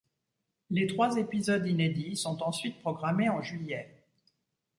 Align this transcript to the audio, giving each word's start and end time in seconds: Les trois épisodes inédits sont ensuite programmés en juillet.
Les 0.71 0.87
trois 0.87 1.17
épisodes 1.17 1.67
inédits 1.67 2.15
sont 2.17 2.41
ensuite 2.41 2.79
programmés 2.79 3.29
en 3.29 3.43
juillet. 3.43 4.01